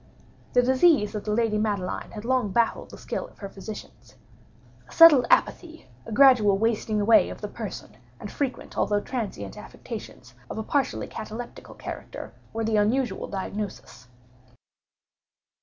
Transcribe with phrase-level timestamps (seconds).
[0.53, 4.15] The disease of the lady Madeline had long baffled the skill of her physicians.
[4.89, 10.33] A settled apathy, a gradual wasting away of the person, and frequent although transient affections
[10.49, 14.07] of a partially cataleptical character, were the unusual diagnosis.